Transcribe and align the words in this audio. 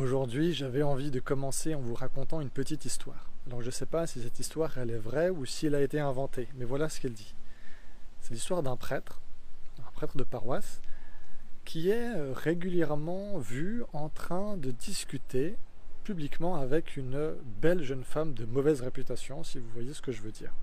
Aujourd'hui, 0.00 0.54
j'avais 0.54 0.82
envie 0.82 1.10
de 1.10 1.20
commencer 1.20 1.74
en 1.74 1.80
vous 1.80 1.92
racontant 1.92 2.40
une 2.40 2.48
petite 2.48 2.86
histoire. 2.86 3.28
Alors 3.46 3.60
je 3.60 3.66
ne 3.66 3.70
sais 3.70 3.84
pas 3.84 4.06
si 4.06 4.22
cette 4.22 4.40
histoire 4.40 4.78
elle 4.78 4.88
est 4.88 4.96
vraie 4.96 5.28
ou 5.28 5.44
si 5.44 5.66
elle 5.66 5.74
a 5.74 5.82
été 5.82 6.00
inventée, 6.00 6.48
mais 6.56 6.64
voilà 6.64 6.88
ce 6.88 6.98
qu'elle 6.98 7.12
dit. 7.12 7.34
C'est 8.22 8.32
l'histoire 8.32 8.62
d'un 8.62 8.76
prêtre, 8.76 9.20
un 9.86 9.90
prêtre 9.92 10.16
de 10.16 10.24
paroisse, 10.24 10.80
qui 11.66 11.90
est 11.90 12.16
euh, 12.16 12.32
régulièrement 12.32 13.36
vu 13.36 13.84
en 13.92 14.08
train 14.08 14.56
de 14.56 14.70
discuter 14.70 15.56
publiquement 16.02 16.56
avec 16.56 16.96
une 16.96 17.34
belle 17.60 17.82
jeune 17.82 18.04
femme 18.04 18.32
de 18.32 18.46
mauvaise 18.46 18.80
réputation, 18.80 19.44
si 19.44 19.58
vous 19.58 19.68
voyez 19.74 19.92
ce 19.92 20.00
que 20.00 20.12
je 20.12 20.22
veux 20.22 20.32
dire. 20.32 20.54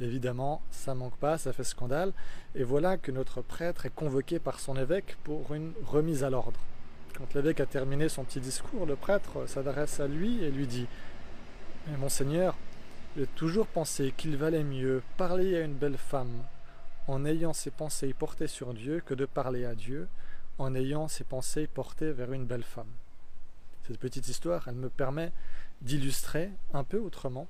Évidemment, 0.00 0.62
ça 0.70 0.94
manque 0.94 1.18
pas, 1.18 1.36
ça 1.36 1.52
fait 1.52 1.62
scandale, 1.62 2.14
et 2.54 2.64
voilà 2.64 2.96
que 2.96 3.12
notre 3.12 3.42
prêtre 3.42 3.84
est 3.84 3.94
convoqué 3.94 4.38
par 4.38 4.60
son 4.60 4.78
évêque 4.78 5.18
pour 5.24 5.52
une 5.52 5.74
remise 5.84 6.24
à 6.24 6.30
l'ordre. 6.30 6.60
Quand 7.16 7.32
l'évêque 7.34 7.60
a 7.60 7.66
terminé 7.66 8.08
son 8.08 8.24
petit 8.24 8.40
discours, 8.40 8.86
le 8.86 8.96
prêtre 8.96 9.46
s'adresse 9.46 10.00
à 10.00 10.08
lui 10.08 10.42
et 10.42 10.50
lui 10.50 10.66
dit 10.66 10.86
Monseigneur, 11.98 12.56
j'ai 13.16 13.26
toujours 13.28 13.68
pensé 13.68 14.12
qu'il 14.16 14.36
valait 14.36 14.64
mieux 14.64 15.02
parler 15.16 15.56
à 15.56 15.60
une 15.60 15.74
belle 15.74 15.96
femme 15.96 16.42
en 17.06 17.24
ayant 17.24 17.52
ses 17.52 17.70
pensées 17.70 18.12
portées 18.14 18.48
sur 18.48 18.74
Dieu 18.74 19.00
que 19.04 19.14
de 19.14 19.26
parler 19.26 19.64
à 19.64 19.76
Dieu 19.76 20.08
en 20.58 20.74
ayant 20.74 21.06
ses 21.06 21.22
pensées 21.22 21.68
portées 21.68 22.10
vers 22.10 22.32
une 22.32 22.46
belle 22.46 22.64
femme. 22.64 22.90
Cette 23.86 23.98
petite 23.98 24.26
histoire, 24.26 24.66
elle 24.66 24.74
me 24.74 24.88
permet 24.88 25.30
d'illustrer 25.82 26.50
un 26.72 26.82
peu 26.82 26.98
autrement 26.98 27.46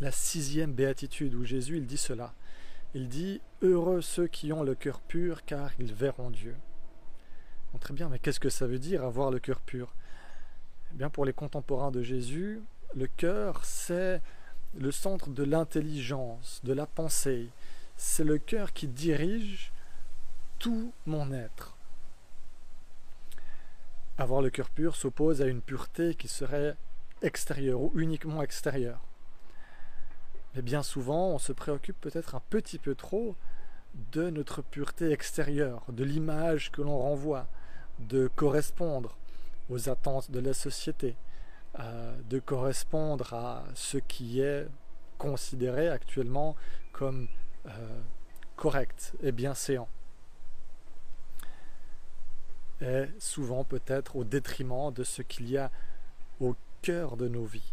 la 0.00 0.10
sixième 0.10 0.72
béatitude 0.72 1.34
où 1.34 1.44
Jésus 1.44 1.78
il 1.78 1.86
dit 1.86 1.96
cela. 1.96 2.34
Il 2.94 3.08
dit 3.08 3.40
Heureux 3.62 4.02
ceux 4.02 4.26
qui 4.26 4.52
ont 4.52 4.62
le 4.62 4.74
cœur 4.74 5.00
pur 5.00 5.44
car 5.46 5.70
ils 5.78 5.94
verront 5.94 6.30
Dieu. 6.30 6.56
Très 7.78 7.94
bien, 7.94 8.08
mais 8.08 8.18
qu'est-ce 8.18 8.40
que 8.40 8.48
ça 8.48 8.66
veut 8.66 8.78
dire 8.78 9.04
avoir 9.04 9.30
le 9.30 9.38
cœur 9.38 9.60
pur? 9.60 9.94
Eh 10.92 10.96
bien, 10.96 11.10
pour 11.10 11.24
les 11.24 11.32
contemporains 11.32 11.90
de 11.90 12.02
Jésus, 12.02 12.62
le 12.94 13.06
cœur, 13.06 13.64
c'est 13.64 14.22
le 14.78 14.90
centre 14.90 15.30
de 15.30 15.42
l'intelligence, 15.42 16.60
de 16.64 16.72
la 16.72 16.86
pensée. 16.86 17.48
C'est 17.96 18.24
le 18.24 18.38
cœur 18.38 18.72
qui 18.72 18.88
dirige 18.88 19.72
tout 20.58 20.92
mon 21.06 21.32
être. 21.32 21.76
Avoir 24.18 24.40
le 24.40 24.50
cœur 24.50 24.70
pur 24.70 24.96
s'oppose 24.96 25.42
à 25.42 25.46
une 25.46 25.60
pureté 25.60 26.14
qui 26.14 26.28
serait 26.28 26.76
extérieure 27.22 27.80
ou 27.80 27.92
uniquement 27.96 28.42
extérieure. 28.42 29.00
Mais 30.54 30.62
bien 30.62 30.82
souvent, 30.82 31.28
on 31.28 31.38
se 31.38 31.52
préoccupe 31.52 32.00
peut-être 32.00 32.34
un 32.34 32.42
petit 32.48 32.78
peu 32.78 32.94
trop 32.94 33.36
de 34.12 34.30
notre 34.30 34.62
pureté 34.62 35.10
extérieure, 35.10 35.84
de 35.88 36.04
l'image 36.04 36.70
que 36.70 36.82
l'on 36.82 36.98
renvoie, 36.98 37.46
de 37.98 38.28
correspondre 38.34 39.16
aux 39.70 39.88
attentes 39.88 40.30
de 40.30 40.40
la 40.40 40.54
société, 40.54 41.16
euh, 41.78 42.16
de 42.28 42.38
correspondre 42.38 43.32
à 43.34 43.64
ce 43.74 43.98
qui 43.98 44.40
est 44.40 44.66
considéré 45.18 45.88
actuellement 45.88 46.56
comme 46.92 47.28
euh, 47.66 48.00
correct 48.56 49.14
et 49.22 49.32
bienséant. 49.32 49.88
Et 52.80 53.06
souvent 53.18 53.64
peut-être 53.64 54.16
au 54.16 54.24
détriment 54.24 54.92
de 54.92 55.02
ce 55.02 55.22
qu'il 55.22 55.50
y 55.50 55.56
a 55.56 55.70
au 56.40 56.54
cœur 56.82 57.16
de 57.16 57.28
nos 57.28 57.44
vies 57.44 57.72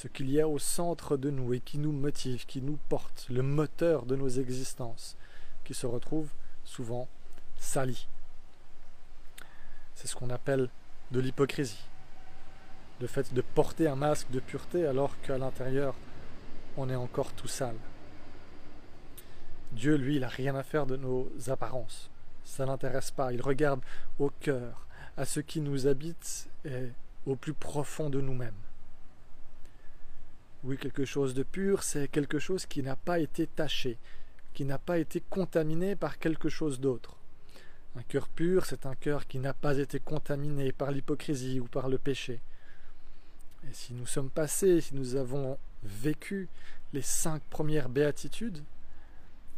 ce 0.00 0.08
qu'il 0.08 0.30
y 0.30 0.40
a 0.40 0.48
au 0.48 0.58
centre 0.58 1.16
de 1.16 1.30
nous 1.30 1.52
et 1.52 1.60
qui 1.60 1.78
nous 1.78 1.92
motive, 1.92 2.46
qui 2.46 2.62
nous 2.62 2.78
porte, 2.88 3.26
le 3.28 3.42
moteur 3.42 4.06
de 4.06 4.16
nos 4.16 4.28
existences, 4.28 5.16
qui 5.64 5.74
se 5.74 5.86
retrouve 5.86 6.30
souvent 6.64 7.08
sali. 7.58 8.08
C'est 10.00 10.08
ce 10.08 10.16
qu'on 10.16 10.30
appelle 10.30 10.70
de 11.10 11.20
l'hypocrisie. 11.20 11.84
Le 13.02 13.06
fait 13.06 13.34
de 13.34 13.42
porter 13.42 13.86
un 13.86 13.96
masque 13.96 14.30
de 14.30 14.40
pureté 14.40 14.86
alors 14.86 15.20
qu'à 15.20 15.36
l'intérieur, 15.36 15.94
on 16.78 16.88
est 16.88 16.94
encore 16.96 17.34
tout 17.34 17.48
sale. 17.48 17.76
Dieu, 19.72 19.96
lui, 19.96 20.14
il 20.14 20.22
n'a 20.22 20.28
rien 20.28 20.54
à 20.54 20.62
faire 20.62 20.86
de 20.86 20.96
nos 20.96 21.30
apparences. 21.48 22.10
Ça 22.44 22.64
n'intéresse 22.64 23.10
pas. 23.10 23.34
Il 23.34 23.42
regarde 23.42 23.82
au 24.18 24.30
cœur, 24.40 24.86
à 25.18 25.26
ce 25.26 25.40
qui 25.40 25.60
nous 25.60 25.86
habite 25.86 26.48
et 26.64 26.88
au 27.26 27.36
plus 27.36 27.52
profond 27.52 28.08
de 28.08 28.22
nous-mêmes. 28.22 28.54
Oui, 30.64 30.78
quelque 30.78 31.04
chose 31.04 31.34
de 31.34 31.42
pur, 31.42 31.82
c'est 31.82 32.08
quelque 32.08 32.38
chose 32.38 32.64
qui 32.64 32.82
n'a 32.82 32.96
pas 32.96 33.18
été 33.18 33.46
taché, 33.46 33.98
qui 34.54 34.64
n'a 34.64 34.78
pas 34.78 34.96
été 34.96 35.20
contaminé 35.20 35.94
par 35.94 36.18
quelque 36.18 36.48
chose 36.48 36.80
d'autre. 36.80 37.19
Un 37.96 38.02
cœur 38.02 38.28
pur, 38.28 38.66
c'est 38.66 38.86
un 38.86 38.94
cœur 38.94 39.26
qui 39.26 39.38
n'a 39.38 39.52
pas 39.52 39.78
été 39.78 39.98
contaminé 39.98 40.72
par 40.72 40.90
l'hypocrisie 40.92 41.60
ou 41.60 41.66
par 41.66 41.88
le 41.88 41.98
péché. 41.98 42.40
Et 43.68 43.72
si 43.72 43.92
nous 43.94 44.06
sommes 44.06 44.30
passés, 44.30 44.80
si 44.80 44.94
nous 44.94 45.16
avons 45.16 45.58
vécu 45.82 46.48
les 46.92 47.02
cinq 47.02 47.42
premières 47.44 47.88
béatitudes, 47.88 48.62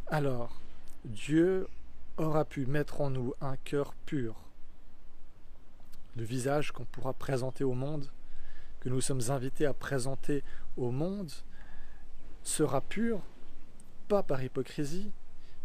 alors 0.07 0.59
Dieu 1.05 1.67
aura 2.17 2.45
pu 2.45 2.65
mettre 2.65 3.01
en 3.01 3.09
nous 3.09 3.33
un 3.41 3.55
cœur 3.57 3.93
pur, 4.05 4.35
le 6.15 6.23
visage 6.23 6.71
qu'on 6.71 6.85
pourra 6.85 7.13
présenter 7.13 7.63
au 7.63 7.73
monde 7.73 8.09
que 8.83 8.89
nous 8.89 9.01
sommes 9.01 9.29
invités 9.29 9.65
à 9.65 9.73
présenter 9.73 10.43
au 10.75 10.91
monde 10.91 11.31
sera 12.43 12.81
pur, 12.81 13.21
pas 14.09 14.23
par 14.23 14.43
hypocrisie, 14.43 15.11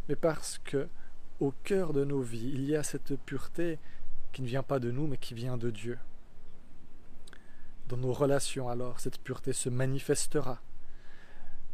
mais 0.08 0.14
parce 0.14 0.58
que 0.58 0.88
au 1.40 1.52
cœur 1.64 1.92
de 1.92 2.04
nos 2.04 2.20
vies, 2.20 2.50
il 2.52 2.64
y 2.64 2.76
a 2.76 2.82
cette 2.82 3.16
pureté 3.16 3.78
qui 4.32 4.42
ne 4.42 4.46
vient 4.46 4.62
pas 4.62 4.78
de 4.78 4.90
nous, 4.90 5.06
mais 5.06 5.18
qui 5.18 5.34
vient 5.34 5.56
de 5.56 5.70
Dieu. 5.70 5.98
Dans 7.88 7.96
nos 7.96 8.12
relations, 8.12 8.68
alors, 8.68 9.00
cette 9.00 9.18
pureté 9.18 9.52
se 9.52 9.68
manifestera. 9.68 10.60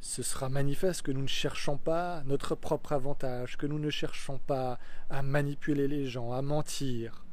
Ce 0.01 0.23
sera 0.23 0.49
manifeste 0.49 1.03
que 1.03 1.13
nous 1.13 1.23
ne 1.23 1.27
cherchons 1.27 1.79
pas 1.79 2.23
notre 2.25 2.55
propre 2.55 2.93
avantage, 2.93 3.57
que 3.57 3.67
nous 3.67 3.79
ne 3.79 3.91
cherchons 3.91 4.39
pas 4.39 4.79
à 5.09 5.23
manipuler 5.23 5.89
les 5.89 6.07
gens, 6.07 6.33
à 6.33 6.43
mentir, 6.43 7.25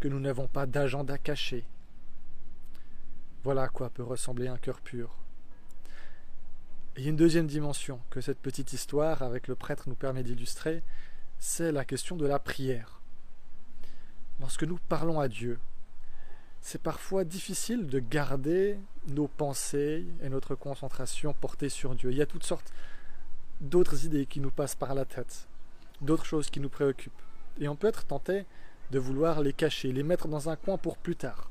que 0.00 0.08
nous 0.08 0.18
n'avons 0.18 0.48
pas 0.48 0.66
d'agenda 0.66 1.18
caché, 1.18 1.66
voilà 3.46 3.62
à 3.62 3.68
quoi 3.68 3.90
peut 3.90 4.02
ressembler 4.02 4.48
un 4.48 4.58
cœur 4.58 4.80
pur. 4.80 5.14
Et 6.96 7.00
il 7.00 7.04
y 7.04 7.06
a 7.06 7.10
une 7.10 7.16
deuxième 7.16 7.46
dimension 7.46 8.00
que 8.10 8.20
cette 8.20 8.40
petite 8.40 8.72
histoire 8.72 9.22
avec 9.22 9.46
le 9.46 9.54
prêtre 9.54 9.88
nous 9.88 9.94
permet 9.94 10.24
d'illustrer, 10.24 10.82
c'est 11.38 11.72
la 11.72 11.84
question 11.84 12.16
de 12.16 12.26
la 12.26 12.38
prière. 12.38 13.00
Lorsque 14.40 14.64
nous 14.64 14.78
parlons 14.88 15.20
à 15.20 15.28
Dieu, 15.28 15.58
c'est 16.60 16.80
parfois 16.80 17.24
difficile 17.24 17.86
de 17.86 17.98
garder 17.98 18.78
nos 19.08 19.28
pensées 19.28 20.04
et 20.22 20.28
notre 20.28 20.54
concentration 20.54 21.32
portées 21.32 21.68
sur 21.68 21.94
Dieu. 21.94 22.10
Il 22.10 22.18
y 22.18 22.22
a 22.22 22.26
toutes 22.26 22.44
sortes 22.44 22.72
d'autres 23.60 24.04
idées 24.04 24.26
qui 24.26 24.40
nous 24.40 24.50
passent 24.50 24.74
par 24.74 24.94
la 24.94 25.04
tête, 25.04 25.48
d'autres 26.00 26.26
choses 26.26 26.50
qui 26.50 26.60
nous 26.60 26.68
préoccupent. 26.68 27.22
Et 27.58 27.68
on 27.68 27.76
peut 27.76 27.86
être 27.86 28.04
tenté 28.04 28.44
de 28.90 28.98
vouloir 28.98 29.40
les 29.40 29.52
cacher, 29.52 29.92
les 29.92 30.02
mettre 30.02 30.28
dans 30.28 30.48
un 30.48 30.56
coin 30.56 30.76
pour 30.76 30.98
plus 30.98 31.16
tard 31.16 31.50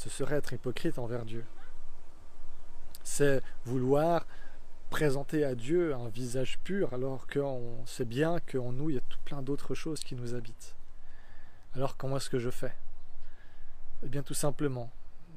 ce 0.00 0.08
serait 0.08 0.36
être 0.36 0.54
hypocrite 0.54 0.98
envers 0.98 1.26
Dieu. 1.26 1.44
C'est 3.02 3.42
vouloir 3.66 4.26
présenter 4.90 5.44
à 5.44 5.54
Dieu 5.54 5.94
un 5.94 6.08
visage 6.08 6.58
pur 6.64 6.92
alors 6.92 7.28
qu'on 7.28 7.86
sait 7.86 8.04
bien 8.04 8.40
qu'en 8.40 8.72
nous 8.72 8.90
il 8.90 8.96
y 8.96 8.98
a 8.98 9.02
tout 9.08 9.20
plein 9.24 9.40
d'autres 9.40 9.74
choses 9.74 10.00
qui 10.00 10.16
nous 10.16 10.34
habitent. 10.34 10.74
Alors 11.74 11.96
comment 11.96 12.16
est-ce 12.16 12.28
que 12.28 12.40
je 12.40 12.50
fais? 12.50 12.74
Eh 14.02 14.08
bien 14.08 14.22
tout 14.22 14.34
simplement, 14.34 14.90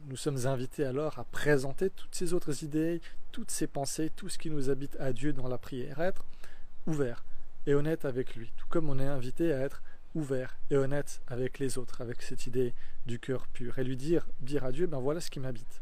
nous 0.08 0.18
sommes 0.18 0.47
invités 0.47 0.84
alors 0.84 1.19
à 1.19 1.24
présenter 1.25 1.91
toutes 1.91 2.16
ces 2.16 2.34
autres 2.34 2.64
idées, 2.64 3.00
toutes 3.31 3.52
ces 3.52 3.68
pensées, 3.68 4.12
tout 4.16 4.28
ce 4.28 4.40
qui 4.40 4.50
nous 4.50 4.69
habite 4.72 4.97
à 5.00 5.14
Dieu 5.14 5.34
dans 5.34 5.47
la 5.47 5.59
prière, 5.59 6.02
être 6.02 6.25
ouvert 6.88 7.24
et 7.68 7.75
honnête 7.75 8.06
avec 8.06 8.35
lui, 8.35 8.52
tout 8.58 8.68
comme 8.68 8.90
on 8.90 9.00
est 9.00 9.06
invité 9.06 9.53
à 9.53 9.59
être 9.59 9.84
ouvert 10.16 10.58
et 10.72 10.78
honnête 10.78 11.22
avec 11.28 11.59
les 11.59 11.78
autres, 11.78 12.02
avec 12.02 12.23
cette 12.23 12.47
idée 12.47 12.73
du 13.05 13.20
cœur 13.20 13.47
pur, 13.47 13.78
et 13.78 13.84
lui 13.84 13.97
dire, 13.97 14.28
dire 14.41 14.66
à 14.66 14.72
Dieu, 14.72 14.88
ben 14.88 15.00
voilà 15.00 15.22
ce 15.22 15.29
qui 15.29 15.40
m'habite, 15.40 15.82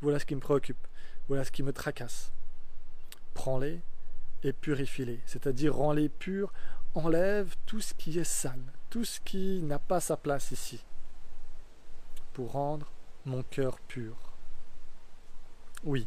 voilà 0.00 0.18
ce 0.18 0.26
qui 0.26 0.34
me 0.34 0.40
préoccupe, 0.40 0.86
voilà 1.28 1.44
ce 1.44 1.52
qui 1.52 1.62
me 1.62 1.72
tracasse. 1.72 2.32
Prends-les 3.34 3.80
et 4.42 4.52
purifie-les, 4.52 5.20
c'est-à-dire 5.26 5.76
rends-les 5.76 6.08
purs, 6.08 6.52
enlève 6.94 7.54
tout 7.66 7.80
ce 7.80 7.94
qui 7.94 8.18
est 8.18 8.24
sale, 8.24 8.72
tout 8.90 9.04
ce 9.04 9.20
qui 9.20 9.62
n'a 9.62 9.78
pas 9.78 10.00
sa 10.00 10.16
place 10.16 10.50
ici, 10.50 10.84
pour 12.32 12.52
rendre 12.52 12.90
mon 13.24 13.42
cœur 13.42 13.78
pur. 13.80 14.16
Oui, 15.84 16.06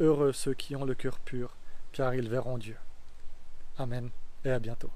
heureux 0.00 0.32
ceux 0.32 0.54
qui 0.54 0.76
ont 0.76 0.84
le 0.84 0.94
cœur 0.94 1.18
pur, 1.18 1.56
car 1.92 2.14
ils 2.14 2.28
verront 2.28 2.58
Dieu. 2.58 2.76
Amen 3.78 4.10
et 4.44 4.50
à 4.50 4.58
bientôt. 4.58 4.90